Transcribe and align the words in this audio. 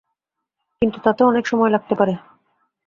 কিন্তু 0.81 0.97
তাতে 1.03 1.21
অনেক 1.23 1.43
সময় 1.47 1.71
লাগতে 1.71 1.93
পারে। 1.95 2.13